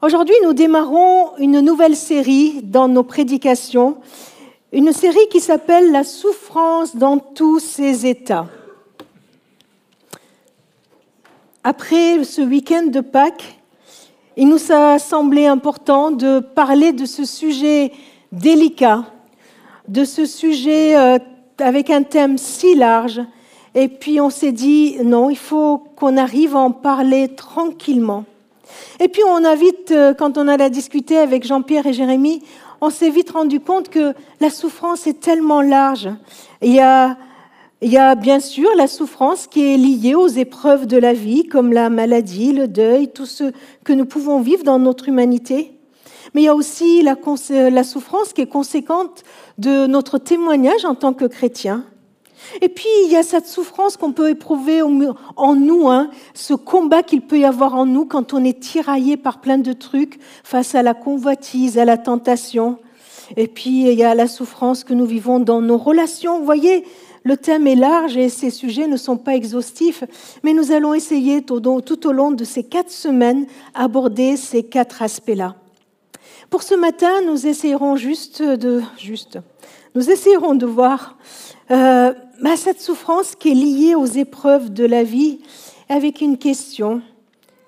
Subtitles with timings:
[0.00, 3.96] Aujourd'hui, nous démarrons une nouvelle série dans nos prédications,
[4.72, 8.46] une série qui s'appelle La souffrance dans tous ses états.
[11.64, 13.58] Après ce week-end de Pâques,
[14.36, 17.90] il nous a semblé important de parler de ce sujet
[18.30, 19.04] délicat,
[19.88, 21.18] de ce sujet euh,
[21.58, 23.20] avec un thème si large.
[23.74, 28.24] Et puis on s'est dit, non, il faut qu'on arrive à en parler tranquillement
[29.00, 32.42] et puis on a vite, euh, quand on a discuté avec Jean-Pierre et Jérémie,
[32.80, 36.08] on s'est vite rendu compte que la souffrance est tellement large.
[36.62, 37.16] Il y, a,
[37.82, 41.44] il y a bien sûr la souffrance qui est liée aux épreuves de la vie,
[41.44, 43.52] comme la maladie, le deuil, tout ce
[43.84, 45.72] que nous pouvons vivre dans notre humanité.
[46.34, 47.16] Mais il y a aussi la,
[47.70, 49.24] la souffrance qui est conséquente
[49.56, 51.84] de notre témoignage en tant que chrétien.
[52.60, 57.02] Et puis, il y a cette souffrance qu'on peut éprouver en nous, hein, ce combat
[57.02, 60.74] qu'il peut y avoir en nous quand on est tiraillé par plein de trucs face
[60.74, 62.78] à la convoitise, à la tentation.
[63.36, 66.38] Et puis, il y a la souffrance que nous vivons dans nos relations.
[66.38, 66.84] Vous voyez,
[67.24, 70.04] le thème est large et ces sujets ne sont pas exhaustifs,
[70.42, 75.56] mais nous allons essayer tout au long de ces quatre semaines aborder ces quatre aspects-là.
[76.50, 79.38] Pour ce matin, nous essayerons juste de, juste,
[79.98, 81.16] nous essayerons de voir
[81.72, 82.14] euh,
[82.54, 85.40] cette souffrance qui est liée aux épreuves de la vie
[85.88, 87.02] avec une question,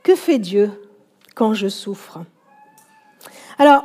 [0.05, 0.71] que fait Dieu
[1.35, 2.21] quand je souffre?
[3.59, 3.83] Alors,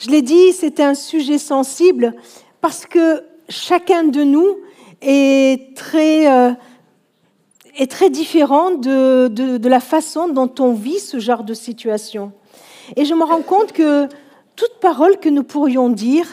[0.00, 2.16] je l'ai dit, c'est un sujet sensible
[2.60, 4.56] parce que chacun de nous
[5.00, 6.50] est très, euh,
[7.76, 12.32] est très différent de, de la façon dont on vit ce genre de situation.
[12.96, 14.08] Et je me rends compte que
[14.56, 16.26] toute parole que nous pourrions dire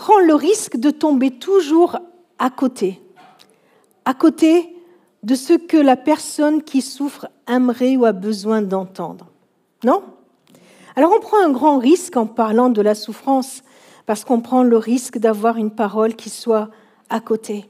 [0.00, 1.98] prend le risque de tomber toujours
[2.38, 3.02] à côté,
[4.06, 4.74] à côté
[5.22, 9.26] de ce que la personne qui souffre aimerait ou a besoin d'entendre.
[9.84, 10.02] Non?
[10.96, 13.62] Alors on prend un grand risque en parlant de la souffrance,
[14.06, 16.70] parce qu'on prend le risque d'avoir une parole qui soit
[17.10, 17.68] à côté.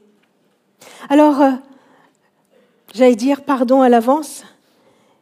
[1.09, 1.51] Alors, euh,
[2.93, 4.45] j'allais dire pardon à l'avance,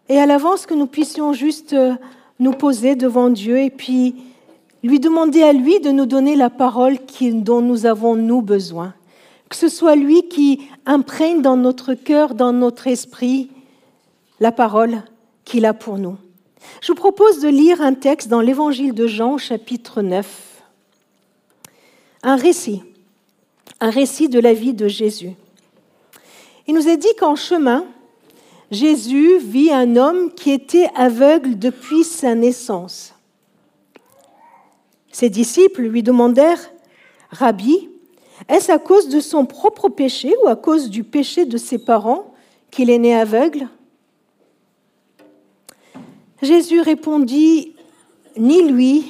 [0.10, 1.96] et à l'avance que nous puissions juste euh,
[2.38, 4.29] nous poser devant Dieu et puis
[4.84, 8.94] lui demander à lui de nous donner la parole dont nous avons nous besoin
[9.50, 13.50] que ce soit lui qui imprègne dans notre cœur, dans notre esprit,
[14.40, 15.02] la parole
[15.44, 16.18] qu'il a pour nous.
[16.82, 20.62] Je vous propose de lire un texte dans l'Évangile de Jean, chapitre 9.
[22.22, 22.84] Un récit,
[23.80, 25.32] un récit de la vie de Jésus.
[26.68, 27.86] Il nous est dit qu'en chemin,
[28.70, 33.16] Jésus vit un homme qui était aveugle depuis sa naissance.
[35.12, 36.72] Ses disciples lui demandèrent,
[37.32, 37.90] Rabbi,
[38.48, 42.34] est-ce à cause de son propre péché ou à cause du péché de ses parents
[42.72, 43.68] qu'il est né aveugle?
[46.42, 47.76] Jésus répondit,
[48.38, 49.04] Ni lui,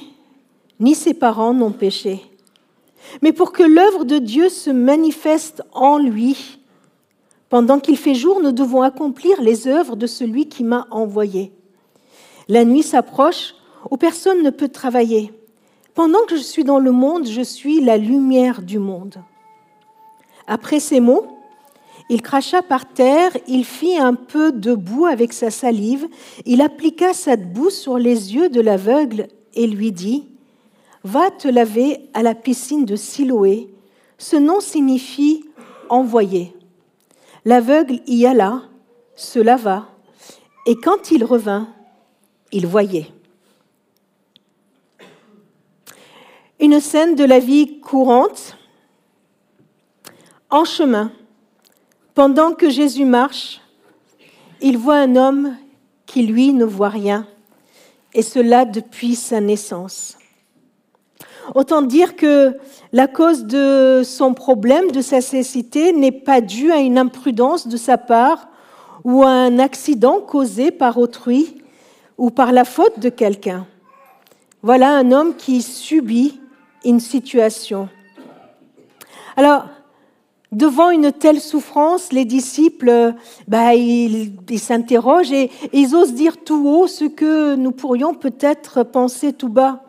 [0.80, 2.24] ni ses parents n'ont péché,
[3.22, 6.60] mais pour que l'œuvre de Dieu se manifeste en lui.
[7.50, 11.52] Pendant qu'il fait jour, nous devons accomplir les œuvres de celui qui m'a envoyé.
[12.48, 13.56] La nuit s'approche
[13.90, 15.32] où personne ne peut travailler.
[16.00, 19.16] Pendant que je suis dans le monde, je suis la lumière du monde.
[20.48, 21.28] Après ces mots,
[22.10, 26.08] il cracha par terre, il fit un peu de boue avec sa salive,
[26.46, 30.26] il appliqua cette boue sur les yeux de l'aveugle et lui dit,
[31.04, 33.68] Va te laver à la piscine de Siloé.
[34.18, 35.44] Ce nom signifie
[35.90, 36.56] envoyé.
[37.44, 38.62] L'aveugle y alla,
[39.18, 39.90] se lava,
[40.66, 41.68] et quand il revint,
[42.54, 43.12] il voyait.
[46.62, 48.58] Une scène de la vie courante.
[50.50, 51.14] En chemin,
[52.14, 53.62] pendant que Jésus marche,
[54.60, 55.56] il voit un homme
[56.06, 57.26] qui, lui, ne voit rien,
[58.14, 60.18] et cela depuis sa naissance.
[61.56, 62.58] Autant dire que
[62.92, 67.78] la cause de son problème, de sa cécité, n'est pas due à une imprudence de
[67.78, 68.50] sa part
[69.06, 71.64] ou à un accident causé par autrui
[72.18, 73.66] ou par la faute de quelqu'un.
[74.62, 76.42] Voilà un homme qui subit
[76.86, 77.90] une situation.
[79.36, 79.66] Alors,
[80.52, 83.14] devant une telle souffrance, les disciples,
[83.48, 89.34] bah, ils, s'interrogent et, ils osent dire tout haut ce que nous pourrions peut-être penser
[89.34, 89.84] tout bas.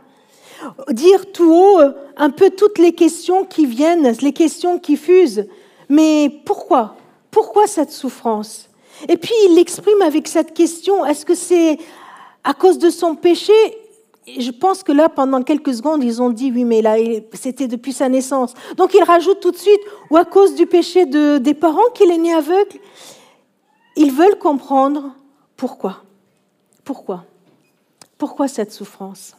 [0.91, 5.47] Dire tout haut euh, un peu toutes les questions qui viennent, les questions qui fusent.
[5.89, 6.97] Mais pourquoi?
[7.31, 8.69] Pourquoi cette souffrance?
[9.09, 11.79] Et puis il l'exprime avec cette question, est-ce que c'est
[12.45, 13.53] à cause de son péché?
[14.39, 16.97] Je pense que là, pendant quelques secondes, ils ont dit oui, mais là,
[17.33, 18.55] c'était depuis sa naissance.
[18.77, 19.81] Donc ils rajoutent tout de suite,
[20.11, 22.79] ou à cause du péché de, des parents qu'il est né aveugle.
[23.97, 25.15] Ils veulent comprendre
[25.57, 26.03] pourquoi.
[26.85, 27.25] Pourquoi?
[28.19, 29.37] Pourquoi cette souffrance?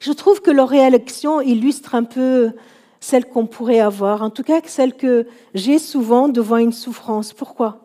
[0.00, 2.52] Je trouve que leur réaction illustre un peu
[3.00, 7.32] celle qu'on pourrait avoir, en tout cas celle que j'ai souvent devant une souffrance.
[7.32, 7.78] Pourquoi?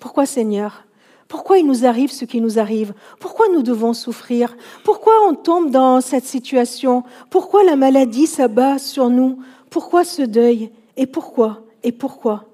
[0.00, 0.85] Pourquoi Seigneur?
[1.28, 2.94] Pourquoi il nous arrive ce qui nous arrive?
[3.18, 4.56] Pourquoi nous devons souffrir?
[4.84, 7.02] Pourquoi on tombe dans cette situation?
[7.30, 9.38] Pourquoi la maladie s'abat sur nous?
[9.70, 10.70] Pourquoi ce deuil?
[10.96, 11.62] Et pourquoi?
[11.82, 12.44] Et pourquoi?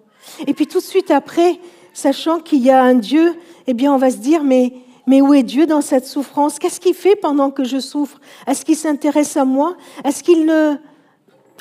[0.47, 1.59] Et puis tout de suite après,
[1.93, 3.35] sachant qu'il y a un Dieu,
[3.67, 4.73] eh bien on va se dire mais
[5.21, 6.59] où est Dieu dans cette souffrance?
[6.59, 8.21] Qu'est-ce qu'il fait pendant que je souffre?
[8.47, 9.77] Est-ce qu'il s'intéresse à moi?
[10.05, 10.77] Est-ce qu'il ne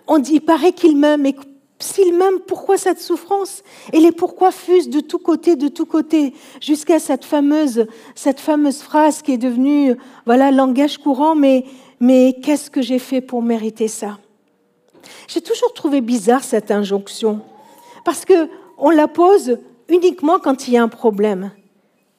[0.08, 1.36] on dit, il paraît qu'il m'aime, mais
[1.82, 3.64] s'il m'aime, pourquoi cette souffrance?
[3.92, 8.82] Et les pourquoi fusent de tous côtés, de tous côtés, jusqu'à cette fameuse, cette fameuse
[8.82, 9.96] phrase qui est devenue,
[10.26, 11.66] voilà, langage courant, mais,
[12.00, 14.18] mais qu'est-ce que j'ai fait pour mériter ça?
[15.28, 17.42] J'ai toujours trouvé bizarre cette injonction,
[18.06, 18.48] parce que
[18.78, 19.58] on la pose
[19.90, 21.52] uniquement quand il y a un problème.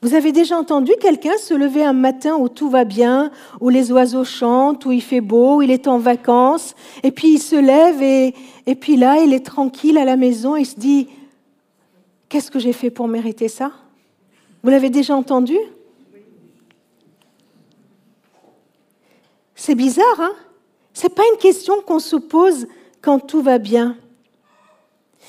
[0.03, 3.93] Vous avez déjà entendu quelqu'un se lever un matin où tout va bien, où les
[3.93, 7.55] oiseaux chantent, où il fait beau, où il est en vacances, et puis il se
[7.55, 8.35] lève et,
[8.67, 11.09] et puis là, il est tranquille à la maison et il se dit,
[12.29, 13.71] qu'est-ce que j'ai fait pour mériter ça?
[14.65, 15.57] Vous l'avez déjà entendu?
[19.55, 20.33] C'est bizarre, hein?
[20.93, 22.67] C'est pas une question qu'on se pose
[23.01, 23.97] quand tout va bien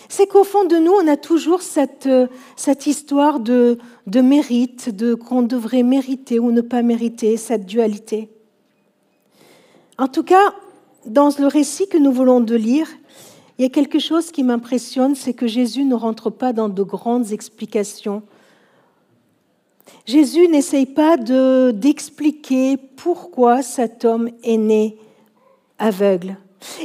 [0.10, 2.28] c'est qu'au fond de nous, on a toujours cette, euh,
[2.86, 8.30] histoire de, de mérite, de qu'on devrait mériter ou ne pas mériter, cette dualité.
[9.98, 10.54] En tout cas,
[11.06, 12.88] dans le récit que nous voulons de lire,
[13.58, 16.84] il y a quelque chose qui m'impressionne, c'est que Jésus ne rentre pas dans de
[16.84, 18.24] grandes explications.
[20.06, 24.98] Jésus n'essaye pas d'expliquer pourquoi cet homme est né
[25.78, 26.38] aveugle.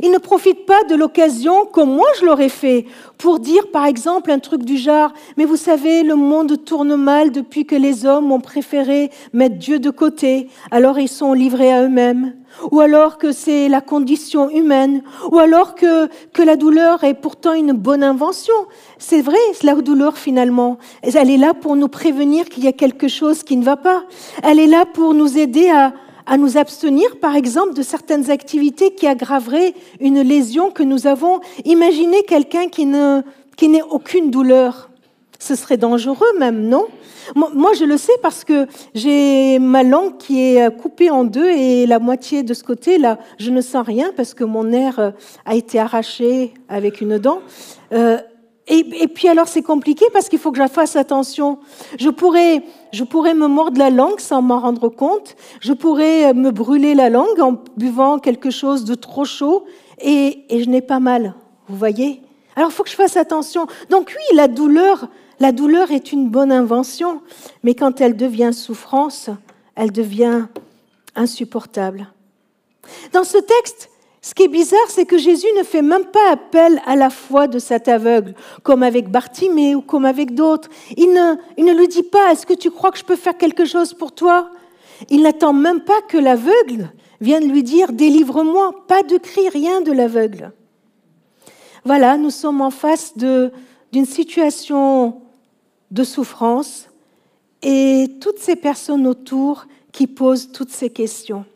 [0.02, 2.86] Il ne profite pas de l'occasion comme moi je l'aurais fait
[3.16, 7.30] pour dire par exemple un truc du genre mais vous savez le monde tourne mal
[7.30, 11.82] depuis que les hommes ont préféré mettre Dieu de côté alors ils sont livrés à
[11.82, 12.34] eux-mêmes
[12.70, 17.52] ou alors que c'est la condition humaine ou alors que que la douleur est pourtant
[17.52, 18.54] une bonne invention.
[18.98, 23.08] C'est vrai, la douleur finalement, elle est là pour nous prévenir qu'il y a quelque
[23.08, 24.04] chose qui ne va pas.
[24.42, 25.92] Elle est là pour nous aider à
[26.28, 31.40] à nous abstenir, par exemple, de certaines activités qui aggraveraient une lésion que nous avons.
[31.64, 33.22] Imaginez quelqu'un qui ne,
[33.56, 34.90] qui n'ait aucune douleur.
[35.38, 36.86] Ce serait dangereux même, non?
[37.34, 41.86] Moi, je le sais parce que j'ai ma langue qui est coupée en deux et
[41.86, 45.12] la moitié de ce côté-là, je ne sens rien parce que mon nerf
[45.44, 47.40] a été arraché avec une dent.
[47.92, 48.18] Euh,
[48.70, 51.58] et, puis alors c'est compliqué parce qu'il faut que je fasse attention.
[51.98, 52.62] Je pourrais,
[52.92, 55.36] je pourrais me mordre la langue sans m'en rendre compte.
[55.60, 59.64] Je pourrais me brûler la langue en buvant quelque chose de trop chaud
[60.00, 61.34] et, et je n'ai pas mal.
[61.68, 62.20] Vous voyez
[62.56, 63.66] Alors il faut que je fasse attention.
[63.88, 65.08] Donc oui, la douleur,
[65.40, 67.22] la douleur est une bonne invention,
[67.62, 69.30] mais quand elle devient souffrance,
[69.76, 70.46] elle devient
[71.14, 72.08] insupportable.
[73.12, 73.90] Dans ce texte,
[74.28, 77.48] ce qui est bizarre, c'est que Jésus ne fait même pas appel à la foi
[77.48, 80.68] de cet aveugle, comme avec Bartimée ou comme avec d'autres.
[80.98, 83.38] Il ne, il ne lui dit pas, est-ce que tu crois que je peux faire
[83.38, 84.50] quelque chose pour toi?
[85.08, 86.92] Il n'attend même pas que l'aveugle
[87.22, 88.84] vienne lui dire, délivre-moi.
[88.86, 90.52] Pas de cri, rien de l'aveugle.
[91.86, 95.22] Voilà, nous sommes en face d'une situation
[95.90, 96.90] de souffrance
[97.62, 101.46] et toutes ces personnes autour qui posent toutes ces questions.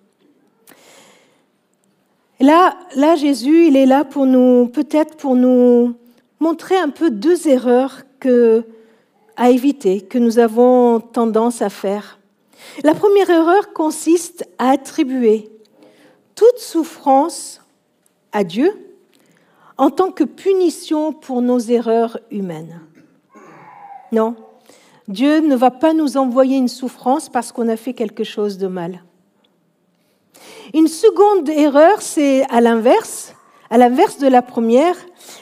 [2.43, 5.95] Là, là, Jésus, il est là pour nous, peut-être pour nous
[6.41, 8.03] montrer un peu deux erreurs
[9.37, 12.19] à éviter, que nous avons tendance à faire.
[12.83, 15.51] La première erreur consiste à attribuer
[16.35, 17.61] toute souffrance
[18.33, 18.73] à Dieu
[19.79, 22.81] en tant que punition pour nos erreurs humaines.
[24.11, 24.35] Non,
[25.07, 28.67] Dieu ne va pas nous envoyer une souffrance parce qu'on a fait quelque chose de
[28.67, 29.03] mal.
[30.75, 33.35] Une seconde erreur, c'est à l'inverse,
[33.71, 34.97] à l'inverse de la première,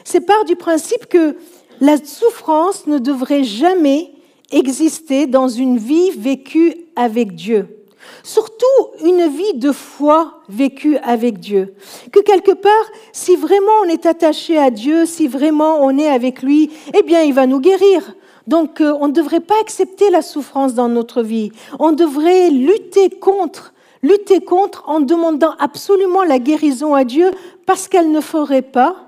[0.04, 1.36] c'est part du principe que
[1.80, 4.12] la souffrance ne devrait jamais
[4.50, 7.80] exister dans une vie vécue avec Dieu.
[8.22, 8.66] Surtout
[9.04, 11.74] une vie de foi vécue avec Dieu.
[12.12, 12.72] Que quelque part,
[13.12, 17.22] si vraiment on est attaché à Dieu, si vraiment on est avec lui, eh bien,
[17.22, 18.14] il va nous guérir.
[18.46, 21.52] Donc, euh, on ne devrait pas accepter la souffrance dans notre vie.
[21.78, 27.30] On devrait lutter contre lutter contre en demandant absolument la guérison à Dieu
[27.66, 29.06] parce qu'elle ne ferait pas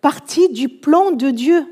[0.00, 1.64] partie du plan de Dieu.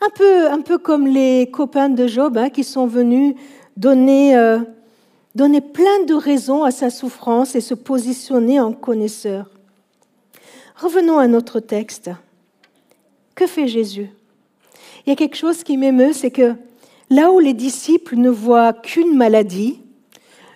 [0.00, 3.34] Un peu, un peu comme les copains de Job hein, qui sont venus
[3.76, 4.58] donner, euh,
[5.34, 9.50] donner plein de raisons à sa souffrance et se positionner en connaisseur.
[10.76, 12.10] Revenons à notre texte.
[13.34, 14.10] Que fait Jésus?
[15.06, 16.54] Il y a quelque chose qui m'émeut, c'est que
[17.08, 19.80] Là où les disciples ne voient qu'une maladie,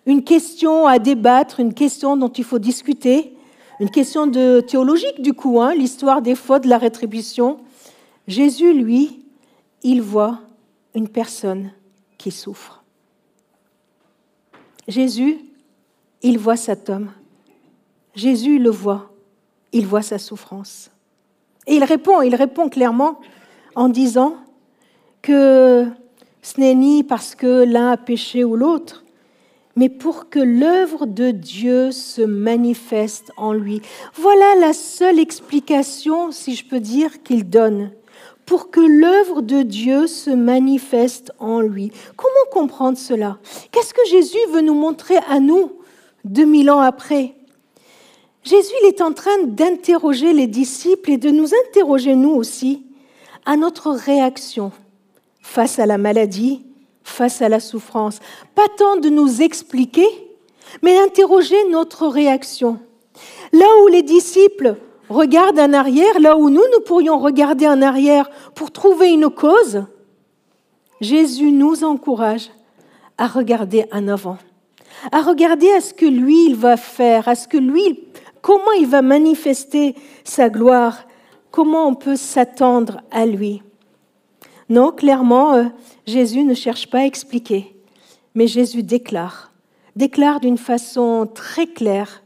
[0.07, 3.37] une question à débattre, une question dont il faut discuter,
[3.79, 7.59] une question de théologique du coup, hein, l'histoire des fautes, de la rétribution,
[8.27, 9.25] Jésus, lui,
[9.83, 10.41] il voit
[10.95, 11.71] une personne
[12.19, 12.83] qui souffre.
[14.89, 15.39] Jésus,
[16.23, 17.11] il voit cet homme.
[18.15, 19.11] Jésus le voit,
[19.73, 20.91] il voit sa souffrance.
[21.67, 23.21] Et il répond, il répond clairement
[23.75, 24.37] en disant
[25.23, 25.87] que
[26.43, 29.05] ce n'est ni parce que l'un a péché ou l'autre,
[29.77, 33.83] mais pour que l'œuvre de Dieu se manifeste en lui.
[34.15, 37.93] Voilà la seule explication, si je peux dire, qu'il donne.
[38.47, 41.93] Pour que l'œuvre de Dieu se manifeste en lui.
[42.17, 43.39] Comment comprendre cela?
[43.71, 45.71] Qu'est-ce que Jésus veut nous montrer à nous,
[46.25, 47.35] 2000 ans après?
[48.43, 52.83] Jésus il est en train d'interroger les disciples et de nous interroger nous aussi
[53.45, 54.73] à notre réaction
[55.41, 56.65] face à la maladie,
[57.03, 58.21] face à la souffrance.
[58.55, 60.07] Pas tant de nous expliquer,
[60.83, 62.79] mais interroger notre réaction.
[63.53, 64.77] Là où les disciples
[65.09, 69.85] regardent en arrière, là où nous, nous pourrions regarder en arrière pour trouver une cause,
[71.01, 72.51] Jésus nous encourage
[73.19, 74.39] à regarder en avant,
[75.13, 78.05] à regarder à ce que lui, il va faire, à ce que lui,
[78.41, 79.95] comment il va manifester
[80.25, 81.07] sa gloire,
[81.51, 83.63] comment on peut s'attendre à lui.
[84.71, 85.65] Non, clairement, euh,
[86.07, 87.75] Jésus ne cherche pas à expliquer,
[88.37, 89.51] mais Jésus déclare,
[89.97, 92.23] déclare d'une façon très claire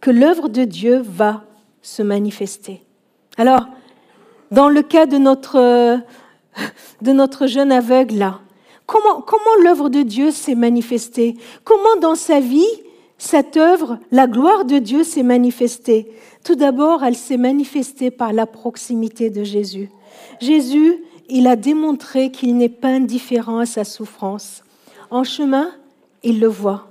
[0.00, 1.44] que l'œuvre de Dieu va
[1.82, 2.82] se manifester.
[3.36, 3.66] Alors,
[4.50, 5.98] dans le cas de notre, euh,
[7.02, 8.40] de notre jeune aveugle là,
[8.86, 11.36] comment, comment l'œuvre de Dieu s'est manifestée?
[11.62, 12.64] Comment dans sa vie,
[13.18, 16.10] cette œuvre, la gloire de Dieu s'est manifestée?
[16.42, 19.90] Tout d'abord, elle s'est manifestée par la proximité de Jésus.
[20.40, 24.62] Jésus il a démontré qu'il n'est pas indifférent à sa souffrance.
[25.10, 25.70] En chemin,
[26.22, 26.88] il le voit.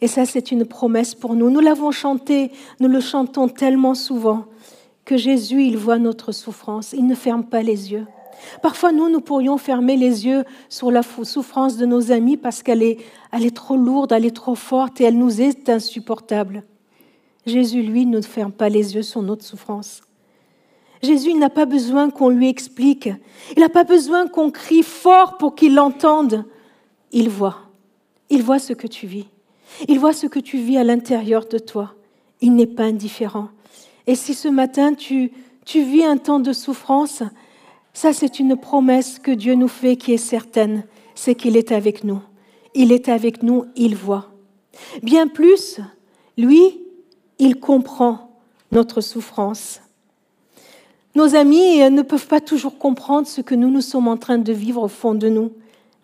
[0.00, 1.50] Et ça, c'est une promesse pour nous.
[1.50, 4.44] Nous l'avons chanté, nous le chantons tellement souvent,
[5.04, 6.92] que Jésus, il voit notre souffrance.
[6.92, 8.06] Il ne ferme pas les yeux.
[8.62, 12.82] Parfois, nous, nous pourrions fermer les yeux sur la souffrance de nos amis parce qu'elle
[12.82, 12.98] est,
[13.54, 16.62] trop lourde, elle est trop forte et elle nous est insupportable.
[17.44, 20.02] Jésus, lui, ne ferme pas les yeux sur notre souffrance.
[21.04, 23.08] Jésus n'a pas besoin qu'on lui explique.
[23.56, 26.44] Il n'a pas besoin qu'on crie fort pour qu'il l'entende.
[27.12, 27.58] Il voit.
[28.30, 29.26] Il voit ce que tu vis.
[29.88, 31.94] Il voit ce que tu vis à l'intérieur de toi.
[32.40, 33.48] Il n'est pas indifférent.
[34.06, 35.32] Et si ce matin tu,
[35.64, 37.22] tu vis un temps de souffrance,
[37.92, 40.84] ça c'est une promesse que Dieu nous fait qui est certaine,
[41.14, 42.20] c'est qu'il est avec nous.
[42.74, 44.30] Il est avec nous, il voit.
[45.02, 45.80] Bien plus,
[46.36, 46.80] lui,
[47.38, 48.30] il comprend
[48.72, 49.80] notre souffrance.
[51.14, 54.38] Nos amis euh, ne peuvent pas toujours comprendre ce que nous, nous sommes en train
[54.38, 55.52] de vivre au fond de nous.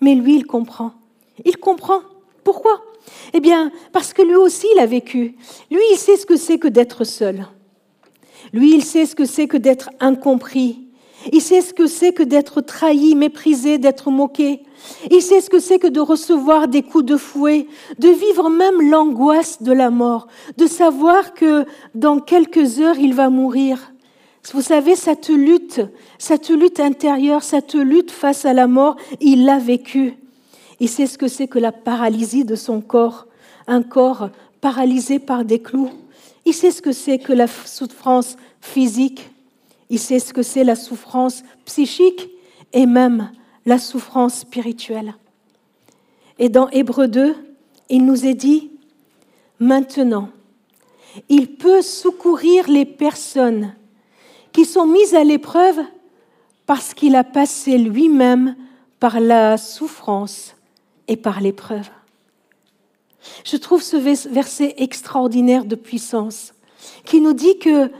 [0.00, 0.92] Mais lui, il comprend.
[1.44, 2.00] Il comprend.
[2.44, 2.82] Pourquoi?
[3.32, 5.34] Eh bien, parce que lui aussi, il a vécu.
[5.70, 7.46] Lui, il sait ce que c'est que d'être seul.
[8.52, 10.80] Lui, il sait ce que c'est que d'être incompris.
[11.32, 14.62] Il sait ce que c'est que d'être trahi, méprisé, d'être moqué.
[15.10, 17.66] Il sait ce que c'est que de recevoir des coups de fouet,
[17.98, 23.28] de vivre même l'angoisse de la mort, de savoir que dans quelques heures, il va
[23.28, 23.92] mourir.
[24.52, 25.80] Vous savez, cette lutte,
[26.18, 30.14] cette lutte intérieure, cette lutte face à la mort, il l'a vécue.
[30.80, 33.26] Il sait ce que c'est que la paralysie de son corps,
[33.68, 34.30] un corps
[34.60, 35.90] paralysé par des clous.
[36.44, 39.30] Il sait ce que c'est que la souffrance physique.
[39.88, 42.28] Il sait ce que c'est la souffrance psychique
[42.72, 43.30] et même
[43.66, 45.14] la souffrance spirituelle.
[46.38, 47.36] Et dans Hébreu 2,
[47.88, 48.70] il nous est dit,
[49.60, 50.30] maintenant,
[51.28, 53.74] il peut secourir les personnes
[54.52, 55.80] qui sont mises à l'épreuve
[56.66, 58.56] parce qu'il a passé lui-même
[58.98, 60.54] par la souffrance
[61.08, 61.88] et par l'épreuve.
[63.44, 66.54] Je trouve ce verset extraordinaire de puissance
[67.04, 67.90] qui nous dit que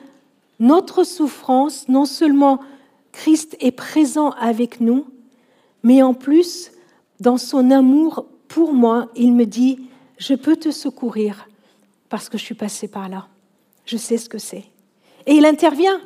[0.59, 2.61] notre souffrance, non seulement
[3.12, 5.07] Christ est présent avec nous,
[5.83, 6.71] mais en plus,
[7.19, 9.80] dans son amour pour moi, il me dit,
[10.19, 11.49] je peux te secourir
[12.09, 13.26] parce que je suis passé par là.
[13.87, 14.64] Je sais ce que c'est.
[15.26, 16.00] Et il intervient.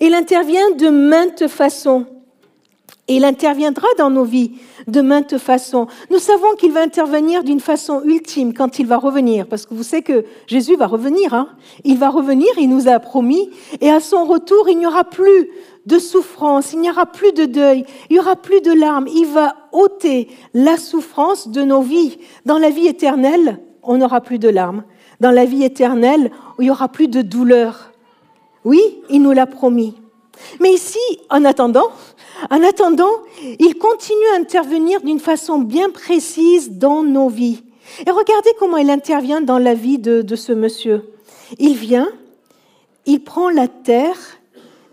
[0.00, 2.06] Il intervient de maintes façons.
[3.08, 4.52] Et il interviendra dans nos vies
[4.86, 5.88] de maintes façons.
[6.10, 9.82] Nous savons qu'il va intervenir d'une façon ultime quand il va revenir, parce que vous
[9.82, 11.34] savez que Jésus va revenir.
[11.34, 11.48] Hein
[11.82, 15.48] il va revenir, il nous a promis, et à son retour, il n'y aura plus
[15.86, 19.08] de souffrance, il n'y aura plus de deuil, il n'y aura plus de larmes.
[19.08, 22.18] Il va ôter la souffrance de nos vies.
[22.46, 24.84] Dans la vie éternelle, on n'aura plus de larmes.
[25.18, 27.89] Dans la vie éternelle, il n'y aura plus de douleur.
[28.64, 29.94] Oui, il nous l'a promis.
[30.60, 30.98] Mais ici,
[31.28, 31.88] en attendant,
[32.50, 33.10] en attendant,
[33.58, 37.62] il continue à intervenir d'une façon bien précise dans nos vies.
[38.06, 41.10] Et regardez comment il intervient dans la vie de, ce monsieur.
[41.58, 42.08] Il vient,
[43.06, 44.16] il prend la terre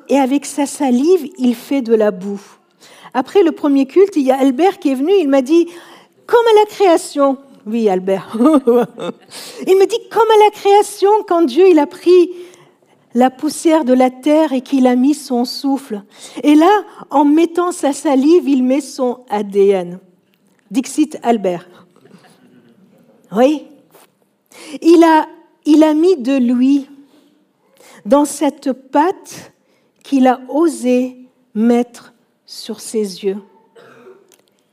[0.10, 2.42] et avec sa salive, il fait de la boue.
[3.14, 5.68] Après le premier culte, il y a Albert qui est venu, il m'a dit,
[6.26, 11.68] comme à la création, oui Albert, il me dit, comme à la création, quand Dieu
[11.70, 12.32] il a pris
[13.18, 16.04] la poussière de la terre et qu'il a mis son souffle.
[16.44, 19.98] Et là, en mettant sa salive, il met son ADN.
[20.70, 21.68] Dixit Albert.
[23.32, 23.66] Oui.
[24.84, 25.26] Il a,
[25.66, 26.88] il a mis de lui
[28.06, 29.52] dans cette pâte
[30.04, 31.18] qu'il a osé
[31.56, 32.14] mettre
[32.46, 33.42] sur ses yeux.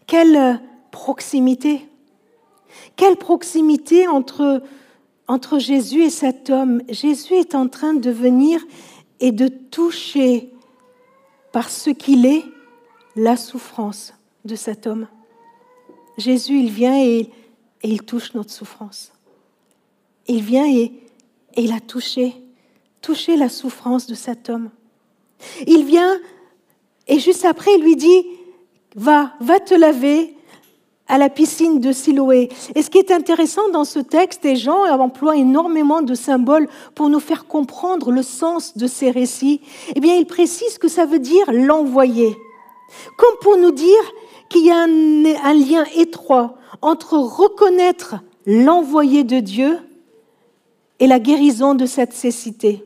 [0.06, 0.60] Quelle
[0.90, 1.88] proximité
[2.94, 4.60] Quelle proximité entre
[5.26, 8.60] entre Jésus et cet homme, Jésus est en train de venir
[9.20, 10.50] et de toucher
[11.52, 12.44] par ce qu'il est
[13.16, 14.12] la souffrance
[14.44, 15.06] de cet homme.
[16.18, 17.30] Jésus, il vient et,
[17.82, 19.12] il touche notre souffrance.
[20.26, 20.92] Il vient et,
[21.54, 22.34] et il a touché,
[23.00, 24.70] touché la souffrance de cet homme.
[25.66, 26.18] Il vient
[27.06, 28.26] et juste après, il lui dit,
[28.96, 30.33] va, va te laver,
[31.08, 32.48] à la piscine de Siloé.
[32.74, 37.10] Et ce qui est intéressant dans ce texte, et Jean emploie énormément de symboles pour
[37.10, 39.60] nous faire comprendre le sens de ces récits,
[39.94, 42.36] eh bien, il précise que ça veut dire l'envoyer.
[43.16, 44.12] Comme pour nous dire
[44.48, 49.78] qu'il y a un, un lien étroit entre reconnaître l'envoyé de Dieu
[51.00, 52.84] et la guérison de cette cécité.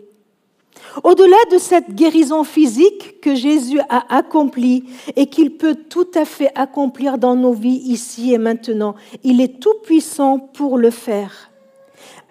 [1.05, 4.85] Au-delà de cette guérison physique que Jésus a accomplie
[5.17, 9.61] et qu'il peut tout à fait accomplir dans nos vies ici et maintenant, il est
[9.61, 11.51] tout puissant pour le faire.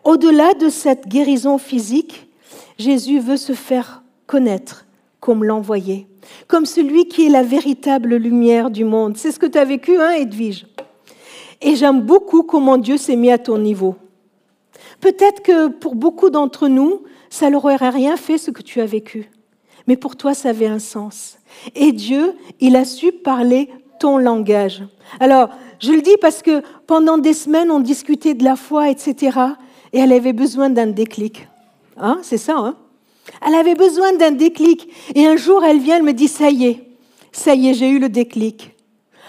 [0.04, 2.27] Au-delà de cette guérison physique,
[2.77, 4.86] Jésus veut se faire connaître
[5.20, 6.08] comme l'envoyé,
[6.48, 9.18] comme celui qui est la véritable lumière du monde.
[9.18, 10.68] C'est ce que tu as vécu, hein, Edwige?
[11.62, 13.96] Et j'aime beaucoup comment Dieu s'est mis à ton niveau.
[15.01, 18.86] Peut-être que pour beaucoup d'entre nous, ça leur aurait rien fait ce que tu as
[18.86, 19.30] vécu.
[19.88, 21.38] Mais pour toi, ça avait un sens.
[21.76, 24.84] Et Dieu, il a su parler ton langage.
[25.20, 29.38] Alors, je le dis parce que pendant des semaines, on discutait de la foi, etc.
[29.94, 31.48] Et elle avait besoin d'un déclic.
[31.98, 32.76] Hein, c'est ça, hein?
[33.46, 34.90] Elle avait besoin d'un déclic.
[35.16, 36.84] Et un jour, elle vient, elle me dit, ça y est,
[37.32, 38.74] ça y est, j'ai eu le déclic.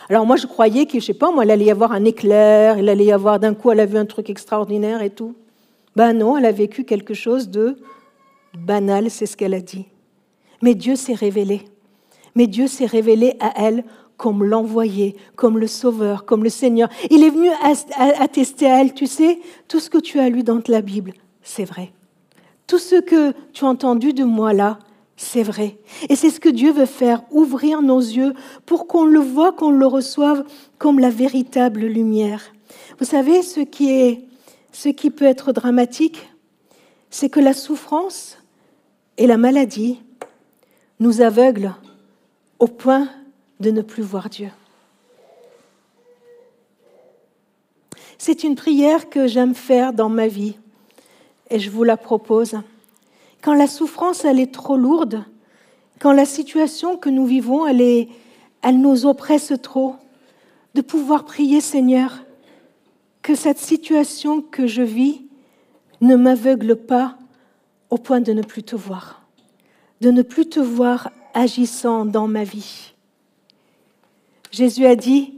[0.09, 2.79] Alors moi, je croyais que, je sais pas, moi, il allait y avoir un éclair,
[2.79, 5.35] il allait y avoir d'un coup, elle a vu un truc extraordinaire et tout.
[5.99, 7.77] Ben non, elle a vécu quelque chose de
[8.57, 9.87] banal, c'est ce qu'elle a dit.
[10.63, 11.63] Mais Dieu s'est révélé.
[12.37, 13.83] Mais Dieu s'est révélé à elle
[14.17, 16.89] comme l'envoyé, comme le sauveur, comme le Seigneur.
[17.11, 17.49] Il est venu
[18.21, 21.65] attester à elle, tu sais, tout ce que tu as lu dans la Bible, c'est
[21.65, 21.91] vrai.
[22.69, 24.79] Tout ce que tu as entendu de moi là,
[25.17, 25.79] c'est vrai.
[26.09, 28.35] Et c'est ce que Dieu veut faire, ouvrir nos yeux
[28.67, 30.45] pour qu'on le voit, qu'on le reçoive
[30.79, 32.55] comme la véritable lumière.
[33.01, 34.28] Vous savez, ce qui est
[34.79, 36.31] ce qui peut être dramatique,
[37.11, 38.38] c'est que la souffrance
[39.17, 40.01] et la maladie
[41.01, 41.75] nous aveuglent
[42.61, 43.09] au point
[43.59, 44.51] de ne plus voir Dieu.
[48.19, 50.55] C'est une prière que j'aime faire dans ma vie
[51.51, 52.55] et je vous la propose.
[53.43, 55.25] Quand la souffrance est trop lourde,
[55.99, 57.67] quand la situation que nous vivons
[58.64, 59.97] nous oppresse trop,
[60.75, 62.21] de pouvoir prier Seigneur,
[63.29, 65.21] que cette situation que je vis
[66.01, 67.19] ne m'aveugle pas
[67.91, 69.21] au point de ne plus te voir,
[70.01, 72.95] de ne plus te voir agissant dans ma vie.
[74.51, 75.35] Jésus a dit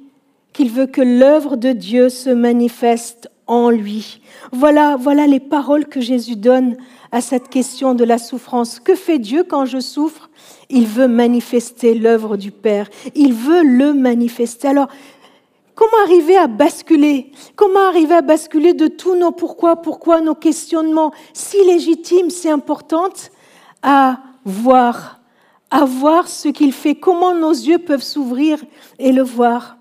[0.52, 4.20] qu'il veut que l'œuvre de Dieu se manifeste en lui.
[4.52, 6.76] Voilà, voilà les paroles que Jésus donne
[7.10, 8.78] à cette question de la souffrance.
[8.78, 10.30] Que fait Dieu quand je souffre?
[10.68, 12.88] Il veut manifester l'œuvre du Père.
[13.16, 14.68] Il veut le manifester.
[14.68, 14.90] Alors,
[15.80, 17.32] Comment arriver à basculer?
[17.56, 23.30] Comment arriver à basculer de tous nos pourquoi, pourquoi, nos questionnements si légitimes, si importantes,
[23.82, 25.20] à voir,
[25.70, 28.62] à voir ce qu'il fait, comment nos yeux peuvent s'ouvrir
[28.98, 29.78] et le voir?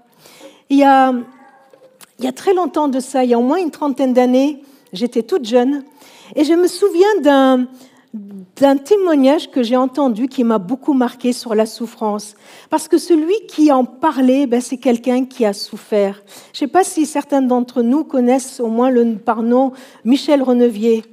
[0.70, 1.12] Il y, a,
[2.18, 4.64] il y a très longtemps de ça, il y a au moins une trentaine d'années,
[4.94, 5.84] j'étais toute jeune,
[6.34, 7.68] et je me souviens d'un,
[8.13, 12.36] d'un témoignage que j'ai entendu qui m'a beaucoup marqué sur la souffrance.
[12.69, 16.24] Parce que celui qui en parlait, ben, c'est quelqu'un qui a souffert.
[16.54, 19.74] Je ne sais pas si certains d'entre nous connaissent au moins le, par nom
[20.06, 21.04] Michel Renevier.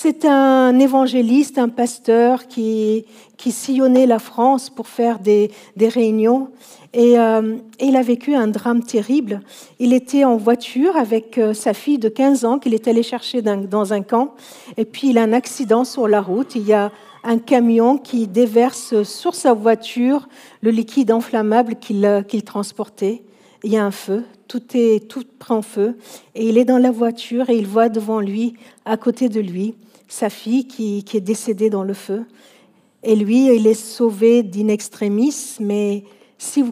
[0.00, 3.04] C'est un évangéliste, un pasteur qui,
[3.36, 6.50] sillonnait la France pour faire des, réunions.
[6.94, 9.40] Et, euh, il a vécu un drame terrible.
[9.80, 13.42] Il était en voiture avec euh, sa fille de 15 ans qu'il est allé chercher
[13.42, 14.36] dans un camp.
[14.76, 16.54] Et puis il a un accident sur la route.
[16.54, 16.92] Il y a
[17.24, 20.28] un camion qui déverse sur sa voiture
[20.60, 23.24] le liquide inflammable qu'il euh, transportait.
[23.64, 24.62] Il y a un feu, tout
[25.40, 25.98] prend feu.
[26.36, 29.74] Et il est dans la voiture et il voit devant lui, à côté de lui,
[30.08, 32.24] sa fille qui, est décédée dans le feu.
[33.02, 36.04] Et lui, il est sauvé d'in extremis, mais
[36.38, 36.64] si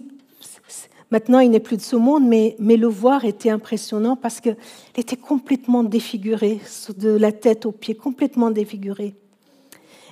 [1.10, 4.56] maintenant il n'est plus de ce monde, mais, mais le voir était impressionnant parce qu'il
[4.96, 6.60] était complètement défiguré,
[6.96, 9.14] de la tête aux pieds, complètement défiguré.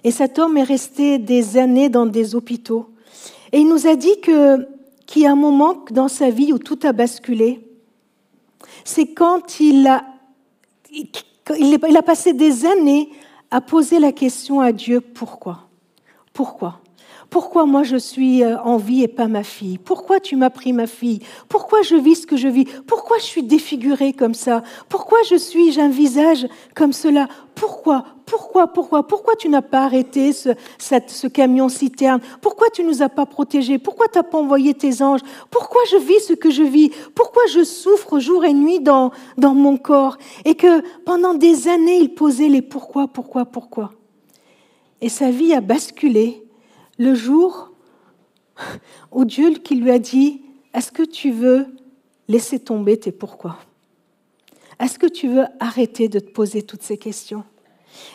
[0.04, 2.90] Et cet homme est resté des années dans des hôpitaux.
[3.52, 4.68] Et il nous a dit que
[5.06, 7.60] qu'il y a un moment dans sa vie où tout a basculé.
[8.84, 10.04] C'est quand il a
[11.58, 13.10] il a passé des années
[13.50, 15.68] à poser la question à Dieu, pourquoi?
[16.32, 16.80] Pourquoi?
[17.30, 19.78] Pourquoi moi je suis euh, en vie et pas ma fille?
[19.78, 21.20] Pourquoi tu m'as pris ma fille?
[21.48, 22.64] Pourquoi je vis ce que je vis?
[22.86, 24.62] Pourquoi je suis défigurée comme ça?
[24.88, 27.28] Pourquoi je suis, j'ai un visage comme cela?
[27.54, 28.04] Pourquoi?
[28.26, 28.68] Pourquoi?
[28.68, 29.06] Pourquoi?
[29.06, 32.20] Pourquoi tu n'as pas arrêté ce, camion citerne?
[32.40, 33.78] Pourquoi tu nous as pas protégés?
[33.78, 35.20] Pourquoi tu n'as pas envoyé tes anges?
[35.50, 36.90] Pourquoi je vis ce que je vis?
[37.14, 40.18] Pourquoi je souffre jour et nuit dans, dans mon corps?
[40.44, 43.92] Et que pendant des années, il posait les pourquoi, pourquoi, pourquoi?
[45.00, 46.43] Et sa vie a basculé
[46.98, 47.72] le jour
[49.12, 51.66] où Dieu qui lui a dit, est-ce que tu veux
[52.28, 53.58] laisser tomber tes pourquoi?
[54.80, 57.44] Est-ce que tu veux arrêter de te poser toutes ces questions?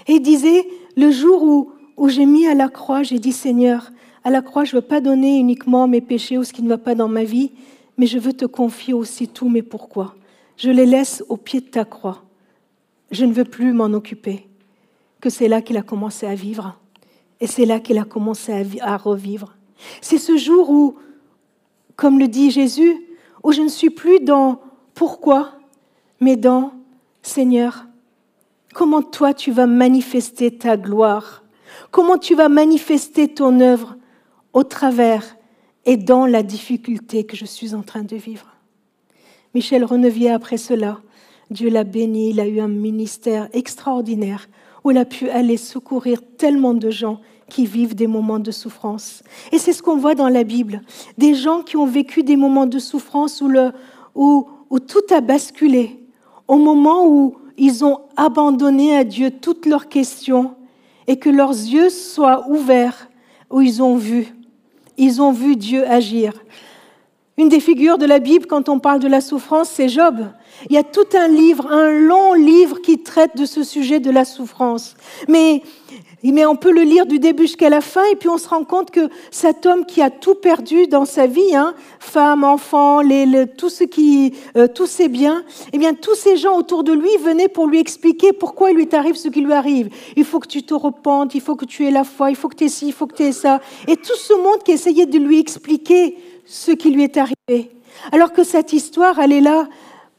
[0.07, 3.91] Et il disait, le jour où, où j'ai mis à la croix, j'ai dit, Seigneur,
[4.23, 6.69] à la croix, je ne veux pas donner uniquement mes péchés ou ce qui ne
[6.69, 7.51] va pas dans ma vie,
[7.97, 10.15] mais je veux te confier aussi tous mes pourquoi.
[10.57, 12.23] Je les laisse au pied de ta croix.
[13.11, 14.45] Je ne veux plus m'en occuper.
[15.21, 16.77] Que c'est là qu'il a commencé à vivre.
[17.41, 19.55] Et c'est là qu'il a commencé à, revivre.
[20.01, 20.97] C'est ce jour où,
[21.95, 22.95] comme le dit Jésus,
[23.43, 24.59] où je ne suis plus dans
[24.93, 25.53] pourquoi,
[26.19, 26.73] mais dans
[27.21, 27.85] Seigneur,
[28.73, 31.43] comment toi tu vas manifester ta gloire,
[31.91, 33.95] comment tu vas manifester ton œuvre
[34.51, 35.37] au travers
[35.85, 38.47] et dans la difficulté que je suis en train de vivre?
[39.53, 40.99] Michel Renevier, après cela,
[41.49, 44.47] Dieu l'a béni, il a eu un ministère extraordinaire
[44.83, 49.23] où il a pu aller secourir tellement de gens qui vivent des moments de souffrance.
[49.51, 50.81] Et c'est ce qu'on voit dans la Bible.
[51.17, 53.71] Des gens qui ont vécu des moments de souffrance où, le,
[54.15, 54.47] où,
[54.79, 55.99] tout a basculé,
[56.47, 60.55] au moment où ils ont abandonné à Dieu toutes leurs questions
[61.07, 63.09] et que leurs yeux soient ouverts,
[63.49, 64.33] où ils ont vu.
[64.97, 66.33] Ils ont vu Dieu agir.
[67.39, 70.27] Une des figures de la Bible, quand on parle de la souffrance, c'est Job.
[70.69, 74.11] Il y a tout un livre, un long livre qui traite de ce sujet de
[74.11, 74.95] la souffrance.
[75.29, 75.63] Mais,
[76.23, 78.63] mais on peut le lire du début jusqu'à la fin et puis on se rend
[78.63, 83.47] compte que cet homme qui a tout perdu dans sa vie, hein, femme, enfant, les,
[83.47, 87.15] tout ce qui, euh, tous ses biens, eh bien tous ces gens autour de lui
[87.23, 89.89] venaient pour lui expliquer pourquoi il lui arrive ce qui lui arrive.
[90.15, 92.49] Il faut que tu te repentes, il faut que tu aies la foi, il faut
[92.49, 93.61] que tu aies ci, il faut que tu aies ça.
[93.87, 97.71] Et tout ce monde qui essayait de lui expliquer ce qui lui est arrivé.
[98.11, 99.67] Alors que cette histoire, elle est là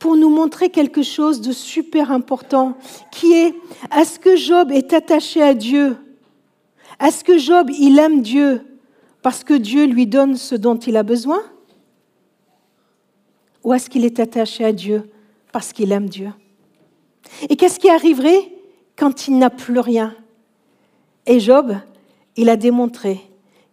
[0.01, 2.77] pour nous montrer quelque chose de super important,
[3.13, 3.55] qui est,
[3.97, 5.97] est-ce que Job est attaché à Dieu?
[6.99, 8.63] Est-ce que Job, il aime Dieu
[9.23, 11.41] parce que Dieu lui donne ce dont il a besoin?
[13.63, 15.11] Ou est-ce qu'il est attaché à Dieu
[15.53, 16.33] parce qu'il aime Dieu?
[17.51, 18.51] Et qu'est-ce qui arriverait
[18.97, 20.17] quand il n'a plus rien?
[21.27, 21.77] Et Job,
[22.37, 23.21] il a démontré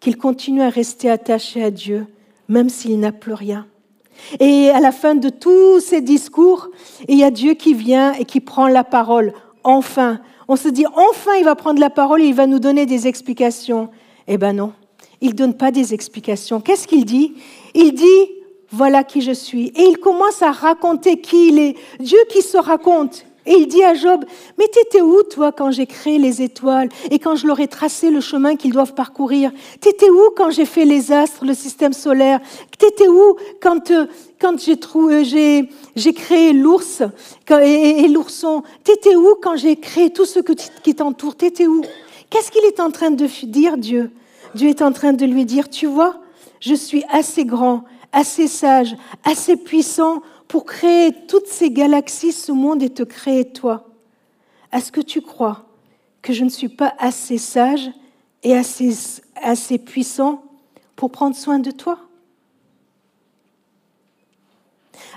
[0.02, 2.06] qu'il continue à rester attaché à Dieu
[2.50, 3.66] même s'il n'a plus rien.
[4.39, 6.69] Et à la fin de tous ces discours,
[7.08, 9.34] il y a Dieu qui vient et qui prend la parole.
[9.63, 12.86] Enfin, on se dit, enfin, il va prendre la parole et il va nous donner
[12.86, 13.89] des explications.
[14.27, 14.73] Eh bien non,
[15.21, 16.62] il ne donne pas des explications.
[16.62, 17.34] Qu'est-ce qu'il dit?
[17.73, 18.32] Il dit,
[18.71, 19.67] voilà qui je suis.
[19.75, 21.75] Et il commence à raconter qui il est.
[21.99, 23.25] Dieu qui se raconte.
[23.48, 24.26] Et il dit à Job,
[24.58, 28.10] mais t'étais où toi quand j'ai créé les étoiles et quand je leur ai tracé
[28.10, 32.42] le chemin qu'ils doivent parcourir T'étais où quand j'ai fait les astres, le système solaire
[32.78, 34.06] T'étais où quand, euh,
[34.40, 37.02] quand j'ai, trouvé, j'ai, créé l'ours
[37.50, 40.40] et, l'ourson T'étais où quand j'ai créé tout ce
[40.84, 41.82] qui t'entoure T'étais où
[42.30, 44.12] Qu'est-ce qu'il est en train de dire, Dieu?
[44.54, 46.18] Dieu est en train de lui dire, tu vois,
[46.60, 52.82] je suis assez grand, assez sage, assez puissant pour créer toutes ces galaxies, ce monde
[52.82, 53.90] et te créer toi.
[54.72, 55.66] Est-ce que tu crois
[56.22, 57.90] que je ne suis pas assez sage
[58.44, 60.44] et assez, puissant
[60.96, 62.00] pour prendre soin de toi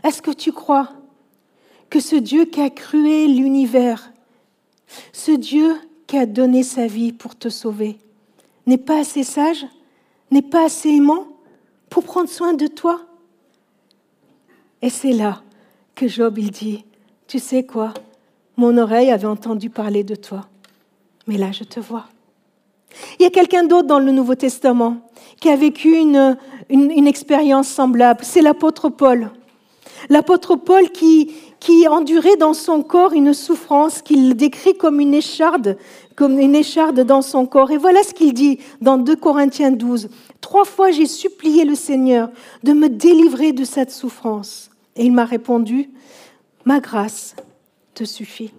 [0.02, 0.90] Est-ce que tu crois
[1.90, 4.12] que ce Dieu qui a créé l'univers
[5.12, 7.98] Ce Dieu qui a donné sa vie pour te sauver
[8.66, 9.66] n'est pas assez sage,
[10.30, 11.26] n'est pas assez aimant
[11.88, 13.09] pour prendre soin de toi.
[14.82, 15.42] Et c'est là
[15.94, 16.84] que Job, il dit,
[17.26, 17.92] tu sais quoi,
[18.56, 20.46] mon oreille avait entendu parler de toi,
[21.26, 22.06] mais là je te vois.
[23.18, 24.96] Il y a quelqu'un d'autre dans le Nouveau Testament
[25.40, 26.36] qui a vécu une,
[26.68, 29.30] une, expérience semblable, c'est l'apôtre Paul.
[30.08, 35.76] L'apôtre Paul qui, qui endurait dans son corps une souffrance qu'il décrit comme une écharde,
[36.16, 37.70] comme une écharde dans son corps.
[37.70, 40.08] Et voilà ce qu'il dit dans 2 Corinthiens 12.
[40.40, 42.30] Trois fois j'ai supplié le Seigneur
[42.62, 44.69] de me délivrer de cette souffrance.
[45.00, 45.88] Et il m'a répondu,
[46.66, 47.34] ma grâce
[47.94, 48.52] te suffit.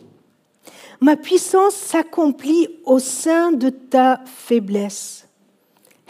[0.99, 5.27] Ma puissance s'accomplit au sein de ta faiblesse.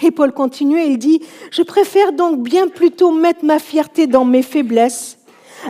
[0.02, 4.42] Et Paul continue, il dit, je préfère donc bien plutôt mettre ma fierté dans mes
[4.42, 5.18] faiblesses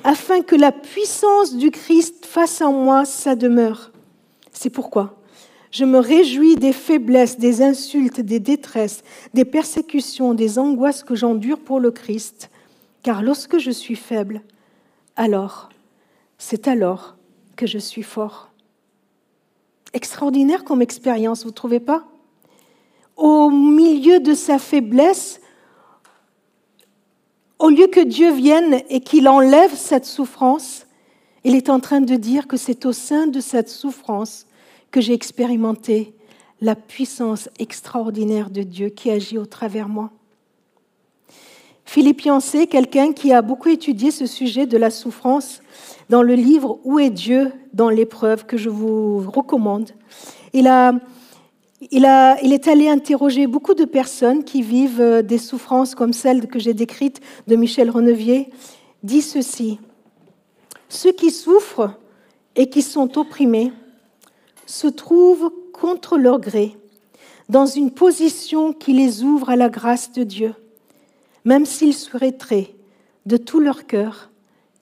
[0.04, 3.92] afin que la puissance du Christ fasse en moi sa demeure.
[4.52, 5.18] C'est pourquoi
[5.72, 9.02] je me réjouis des faiblesses, des insultes, des détresses,
[9.34, 12.52] des persécutions, des angoisses que j'endure pour le Christ,
[13.04, 14.42] car lorsque je suis faible,
[15.16, 15.70] alors,
[16.38, 17.16] c'est alors
[17.56, 18.50] que je suis fort.
[19.94, 22.06] Extraordinaire comme expérience, vous ne trouvez pas?
[23.18, 25.42] Au milieu de sa faiblesse,
[27.60, 30.88] au lieu que Dieu vienne et qu'il enlève cette souffrance,
[31.44, 34.48] il est en train de dire que c'est au sein de cette souffrance
[34.90, 36.16] que j'ai expérimenté
[36.62, 40.12] la puissance extraordinaire de Dieu qui agit au travers moi.
[41.86, 45.62] Philippe Yancey, quelqu'un qui a beaucoup étudié ce sujet de la souffrance
[46.10, 49.92] dans le livre Où est Dieu dans l'épreuve que je vous recommande,
[50.54, 50.94] il a
[51.90, 56.60] il, est allé interroger beaucoup de personnes qui vivent euh, des souffrances comme celles que
[56.60, 58.50] j'ai décrites de Michel Renevier,
[59.02, 59.80] dit ceci.
[60.90, 61.98] Ceux qui souffrent
[62.56, 63.74] et qui sont opprimés
[64.68, 66.78] se trouvent contre leur gré
[67.50, 70.54] dans une position qui les ouvre à la grâce de Dieu,
[71.46, 72.76] même s'ils souhaiteraient
[73.26, 74.30] de tout leur cœur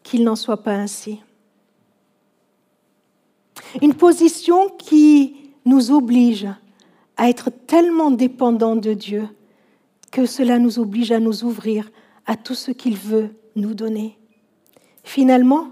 [0.03, 1.19] qu'il n'en soit pas ainsi.
[3.81, 6.47] Une position qui nous oblige
[7.17, 9.27] à être tellement dépendants de Dieu
[10.11, 11.91] que cela nous oblige à nous ouvrir
[12.25, 14.17] à tout ce qu'il veut nous donner.
[15.03, 15.69] Finalement,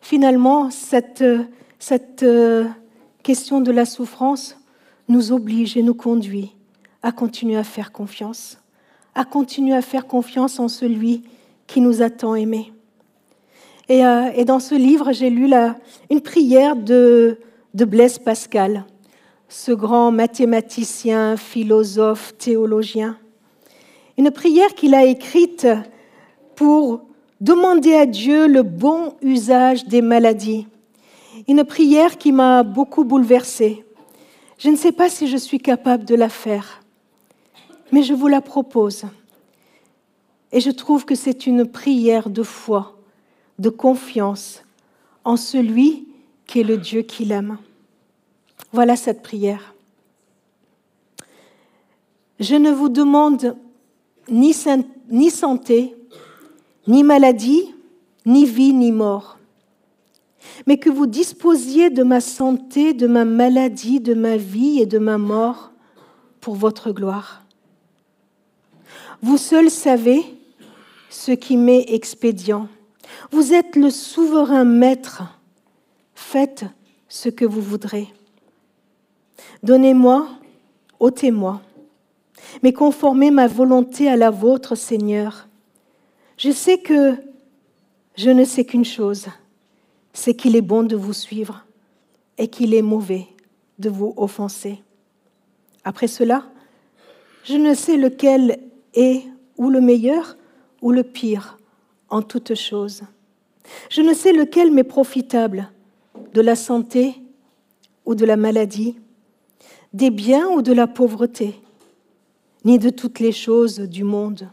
[0.00, 2.64] finalement, cette, euh,
[3.22, 4.56] question de la souffrance
[5.08, 6.54] nous oblige et nous conduit
[7.02, 8.57] à continuer à faire confiance,
[9.18, 11.22] à continuer à faire confiance en celui
[11.66, 12.72] qui nous a tant aimés.
[13.88, 15.50] Et, euh, dans ce livre, j'ai lu
[16.08, 17.38] une prière de,
[17.74, 18.84] de Blaise Pascal
[19.48, 23.16] ce grand mathématicien, philosophe, théologien.
[24.18, 25.66] Une prière qu'il a écrite
[26.54, 27.00] pour
[27.40, 30.66] demander à Dieu le bon usage des maladies.
[31.46, 33.84] Une prière qui m'a beaucoup bouleversée.
[34.58, 36.82] Je ne sais pas si je suis capable de la faire,
[37.92, 39.04] mais je vous la propose.
[40.52, 42.96] Et je trouve que c'est une prière de foi,
[43.58, 44.62] de confiance
[45.24, 46.08] en celui
[46.46, 47.58] qui est le Dieu qu'il aime.
[48.72, 49.74] Voilà cette prière.
[52.40, 53.56] Je ne vous demande
[54.28, 55.96] ni, santé,
[56.86, 57.74] ni maladie,
[58.24, 59.38] ni vie, ni mort,
[60.66, 64.98] mais que vous disposiez de ma santé, de ma maladie, de ma vie et de
[64.98, 65.72] ma mort
[66.40, 67.44] pour votre gloire.
[69.20, 70.22] Vous seul savez
[71.10, 72.68] ce qui m'est expédient.
[73.32, 75.22] Vous êtes le souverain maître.
[76.14, 76.64] Faites
[77.08, 78.08] ce que vous voudrez.
[79.62, 80.28] Donnez-moi,
[81.00, 81.60] ôtez-moi,
[82.62, 85.48] mais conformez ma volonté à la vôtre, Seigneur.
[86.36, 87.16] Je sais que
[88.16, 89.26] je ne sais qu'une chose,
[90.12, 91.64] c'est qu'il est bon de vous suivre
[92.36, 93.26] et qu'il est mauvais
[93.78, 94.82] de vous offenser.
[95.82, 96.44] Après cela,
[97.44, 98.60] je ne sais lequel
[99.56, 100.36] ou le meilleur
[100.82, 101.58] ou le pire
[102.08, 103.02] en toutes choses.
[103.90, 105.70] Je ne sais lequel m'est profitable,
[106.32, 107.14] de la santé
[108.06, 108.96] ou de la maladie,
[109.92, 111.54] des biens ou de la pauvreté,
[112.64, 114.48] ni de toutes les choses du monde.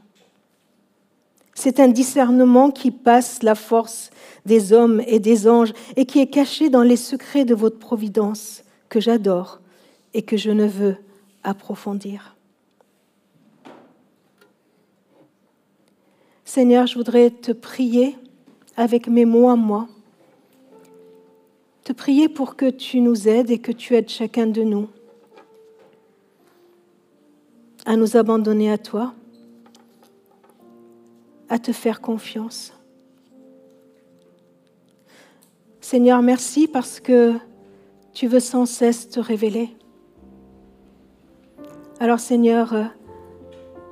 [1.53, 4.10] C'est un discernement qui passe la force
[4.45, 8.63] des hommes et des anges et qui est caché dans les secrets de votre providence,
[8.89, 9.60] que j'adore
[10.13, 10.97] et que je ne veux
[11.43, 12.34] approfondir.
[16.55, 18.15] Seigneur, je voudrais te prier
[18.77, 19.89] avec mes mots à moi,
[21.83, 24.87] te prier pour que tu nous aides et que tu aides chacun de nous
[27.85, 29.13] à nous abandonner à toi,
[31.49, 32.71] à te faire confiance.
[35.81, 37.33] Seigneur, merci parce que
[38.13, 39.75] tu veux sans cesse te révéler.
[41.99, 42.93] Alors Seigneur,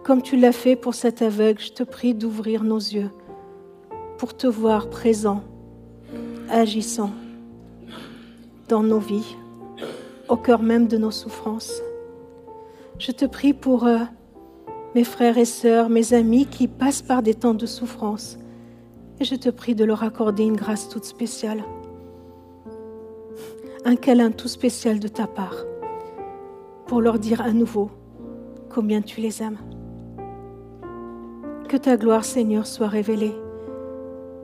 [0.04, 3.10] comme tu l'as fait pour cet aveugle, je te prie d'ouvrir nos yeux
[4.18, 5.42] pour te voir présent,
[6.50, 7.12] agissant
[8.68, 9.36] dans nos vies,
[10.28, 11.82] au cœur même de nos souffrances.
[13.00, 14.00] Je te prie pour euh,
[14.94, 18.38] mes frères et sœurs, mes amis qui passent par des temps de souffrance.
[19.20, 21.64] Et je te prie de leur accorder une grâce toute spéciale.
[23.86, 25.66] Un câlin tout spécial de ta part
[26.88, 27.90] pour leur dire à nouveau
[28.70, 29.58] combien tu les aimes.
[31.74, 33.34] Que ta gloire, Seigneur, soit révélée.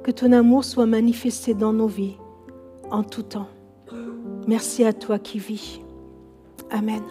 [0.02, 2.18] Que ton amour soit manifesté dans nos vies
[2.89, 3.50] en tout temps.
[4.48, 5.80] Merci à toi qui vis.
[6.72, 7.04] Amen.